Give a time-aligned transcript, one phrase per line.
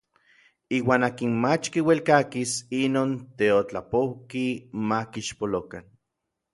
[0.77, 4.45] Iuan akin mach kiuelkakis inon teotlapouki
[4.87, 5.83] ma kixpolokan.